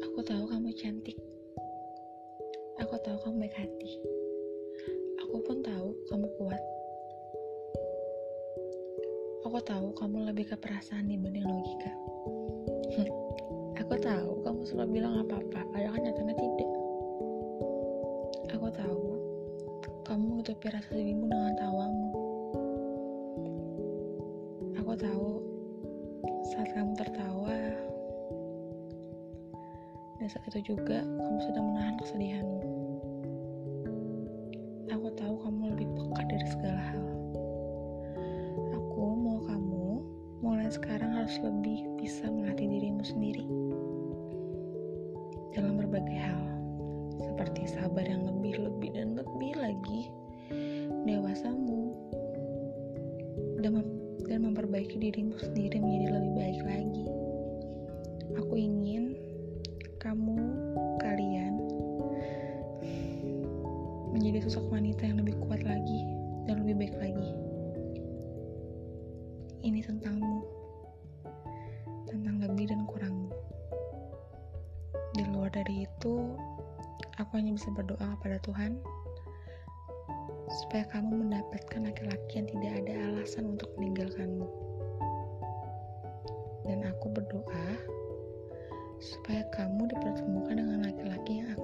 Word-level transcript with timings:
Aku 0.00 0.24
tahu 0.24 0.44
kamu 0.48 0.72
cantik. 0.72 1.16
Aku 2.80 2.96
tahu 3.04 3.16
kamu 3.20 3.44
baik 3.44 3.56
hati. 3.60 3.92
Aku 5.24 5.36
pun 5.44 5.60
tahu 5.60 5.92
kamu 6.08 6.26
kuat. 6.40 6.62
Aku 9.44 9.58
tahu 9.60 9.92
kamu 9.92 10.32
lebih 10.32 10.48
ke 10.48 10.56
perasaan 10.56 11.08
dibanding 11.08 11.44
logika. 11.44 11.92
aku 13.80 13.94
tahu 14.00 14.40
kamu 14.44 14.60
selalu 14.64 14.90
bilang 15.00 15.20
apa-apa, 15.20 15.60
padahal 15.68 15.92
kan 15.96 16.02
nyatanya 16.08 16.34
tidak. 16.36 16.70
Aku 18.56 18.68
tahu 18.72 19.04
kamu 20.08 20.22
menutupi 20.26 20.66
rasa 20.68 20.90
dirimu 20.96 21.28
dengan 21.28 21.54
tawamu. 21.60 22.10
Aku 24.80 24.92
tahu 24.96 25.28
saat 26.50 26.72
kamu 26.74 26.92
tertawa 26.98 27.39
saat 30.30 30.46
itu 30.54 30.78
juga 30.78 31.02
kamu 31.02 31.38
sedang 31.42 31.74
menahan 31.74 31.98
kesedihanmu. 31.98 32.62
Aku 34.94 35.10
tahu 35.18 35.34
kamu 35.42 35.74
lebih 35.74 35.90
peka 35.90 36.22
dari 36.30 36.46
segala 36.54 36.82
hal. 36.94 37.06
Aku 38.78 39.02
mau 39.18 39.42
kamu 39.42 39.86
mulai 40.38 40.70
sekarang 40.70 41.18
harus 41.18 41.34
lebih 41.42 41.82
bisa 41.98 42.30
melatih 42.30 42.70
dirimu 42.70 43.02
sendiri 43.02 43.42
dalam 45.50 45.82
berbagai 45.82 46.14
hal, 46.22 46.42
seperti 47.18 47.66
sabar 47.66 48.06
yang 48.06 48.22
lebih, 48.22 48.54
lebih 48.70 48.94
dan 48.94 49.18
lebih 49.18 49.58
lagi, 49.58 50.14
dewasamu, 51.10 51.90
dan, 53.66 53.82
dan 54.30 54.38
memperbaiki 54.46 54.94
dirimu 54.94 55.34
sendiri 55.42 55.82
menjadi 55.82 56.06
lebih 56.22 56.32
baik 56.38 56.60
lagi. 56.62 57.06
Aku 58.38 58.54
ingin 58.54 59.18
menjadi 64.20 64.44
sosok 64.44 64.68
wanita 64.68 65.08
yang 65.08 65.16
lebih 65.24 65.32
kuat 65.48 65.64
lagi 65.64 66.04
dan 66.44 66.60
lebih 66.60 66.76
baik 66.76 66.96
lagi. 67.00 67.32
Ini 69.64 69.80
tentangmu, 69.80 70.44
tentang 72.04 72.36
lebih 72.44 72.68
dan 72.68 72.84
kurangmu. 72.84 73.32
Di 75.16 75.24
luar 75.24 75.48
dari 75.48 75.88
itu, 75.88 76.36
aku 77.16 77.32
hanya 77.32 77.56
bisa 77.56 77.72
berdoa 77.72 78.12
kepada 78.20 78.36
Tuhan 78.44 78.76
supaya 80.60 80.84
kamu 80.92 81.24
mendapatkan 81.24 81.80
laki-laki 81.80 82.44
yang 82.44 82.48
tidak 82.52 82.72
ada 82.84 82.92
alasan 83.08 83.56
untuk 83.56 83.72
meninggalkanmu. 83.80 84.44
Dan 86.68 86.84
aku 86.84 87.08
berdoa 87.08 87.68
supaya 89.00 89.48
kamu 89.56 89.88
dipertemukan 89.96 90.60
dengan 90.60 90.84
laki-laki 90.84 91.40
yang 91.40 91.56